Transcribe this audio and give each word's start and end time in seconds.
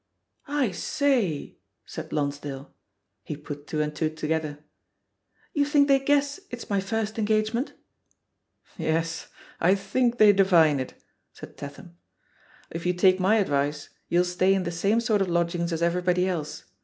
"I 0.47 0.71
sayT 0.71 1.59
said 1.85 2.11
Lonsdale. 2.11 2.73
He 3.23 3.37
put 3.37 3.67
two 3.67 3.83
and 3.83 3.95
two 3.95 4.09
together. 4.09 4.57
"You 5.53 5.63
think 5.63 5.87
they 5.87 5.99
guess 5.99 6.39
it's 6.49 6.71
my 6.71 6.79
fibrst 6.79 7.19
engagement?" 7.19 7.73
Yes, 8.79 9.27
I 9.59 9.75
think 9.75 10.17
they 10.17 10.33
divine 10.33 10.79
it," 10.79 10.95
said 11.33 11.55
Tatham. 11.55 11.97
If 12.71 12.83
you 12.87 12.93
take 12.95 13.19
my 13.19 13.35
advice, 13.35 13.89
you'll 14.09 14.23
stay 14.23 14.55
in 14.55 14.63
the 14.63 14.71
same 14.71 15.01
sort 15.01 15.21
of 15.21 15.29
lodgings 15.29 15.71
as 15.71 15.83
everybody 15.83 16.27
else. 16.27 16.63